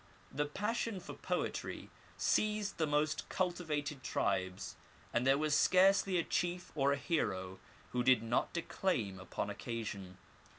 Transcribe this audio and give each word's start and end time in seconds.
The 0.31 0.47
passion 0.47 0.99
for 0.99 1.13
poetry 1.13 1.91
seized 2.17 2.79
the 2.79 2.87
most 2.87 3.29
cultivated 3.29 4.03
tribes, 4.03 4.75
and 5.13 5.27
there 5.27 5.37
was 5.37 5.53
scarcely 5.53 6.17
a 6.17 6.23
chief 6.23 6.71
or 6.73 6.91
a 6.91 6.95
hero 6.97 7.59
who 7.91 8.01
did 8.03 8.23
not 8.23 8.51
declaim 8.51 9.19
upon 9.19 9.51
occasion. 9.51 10.17